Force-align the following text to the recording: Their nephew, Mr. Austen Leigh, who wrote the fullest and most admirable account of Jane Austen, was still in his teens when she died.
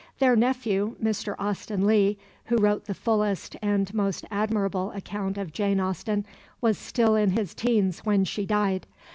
Their 0.17 0.35
nephew, 0.35 0.95
Mr. 0.99 1.35
Austen 1.37 1.85
Leigh, 1.85 2.17
who 2.45 2.57
wrote 2.57 2.85
the 2.85 2.95
fullest 2.95 3.55
and 3.61 3.93
most 3.93 4.25
admirable 4.31 4.89
account 4.93 5.37
of 5.37 5.53
Jane 5.53 5.79
Austen, 5.79 6.25
was 6.59 6.79
still 6.79 7.15
in 7.15 7.29
his 7.33 7.53
teens 7.53 7.99
when 7.99 8.25
she 8.25 8.47
died. 8.47 8.87